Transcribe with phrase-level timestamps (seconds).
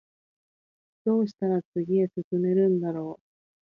[1.05, 3.23] どうしたら次へ進めるんだろう